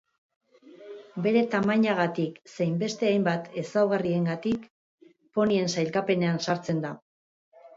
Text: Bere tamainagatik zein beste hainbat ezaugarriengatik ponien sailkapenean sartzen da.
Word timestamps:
Bere 1.25 1.43
tamainagatik 1.51 2.39
zein 2.55 2.73
beste 2.85 3.09
hainbat 3.11 3.51
ezaugarriengatik 3.63 4.67
ponien 5.39 5.71
sailkapenean 5.75 6.43
sartzen 6.49 6.83
da. 6.89 6.97